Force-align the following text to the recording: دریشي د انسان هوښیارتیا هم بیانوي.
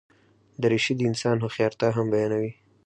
دریشي 0.61 0.93
د 0.95 1.01
انسان 1.09 1.37
هوښیارتیا 1.39 1.89
هم 1.95 2.05
بیانوي. 2.13 2.51